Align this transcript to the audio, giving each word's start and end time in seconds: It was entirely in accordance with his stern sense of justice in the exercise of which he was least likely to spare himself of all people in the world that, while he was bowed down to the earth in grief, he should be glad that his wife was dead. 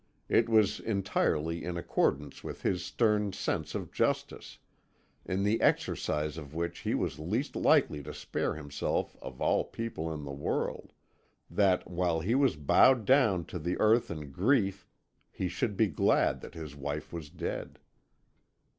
It 0.29 0.49
was 0.49 0.79
entirely 0.79 1.63
in 1.63 1.77
accordance 1.77 2.43
with 2.43 2.63
his 2.63 2.83
stern 2.83 3.33
sense 3.33 3.75
of 3.75 3.91
justice 3.91 4.57
in 5.27 5.43
the 5.43 5.61
exercise 5.61 6.39
of 6.39 6.55
which 6.55 6.79
he 6.79 6.95
was 6.95 7.19
least 7.19 7.55
likely 7.55 8.01
to 8.01 8.11
spare 8.11 8.55
himself 8.55 9.15
of 9.21 9.39
all 9.39 9.63
people 9.63 10.11
in 10.11 10.23
the 10.23 10.31
world 10.33 10.91
that, 11.51 11.87
while 11.87 12.19
he 12.19 12.33
was 12.33 12.55
bowed 12.55 13.05
down 13.05 13.45
to 13.45 13.59
the 13.59 13.77
earth 13.79 14.09
in 14.09 14.31
grief, 14.31 14.87
he 15.29 15.47
should 15.47 15.77
be 15.77 15.85
glad 15.85 16.41
that 16.41 16.55
his 16.55 16.75
wife 16.75 17.13
was 17.13 17.29
dead. 17.29 17.77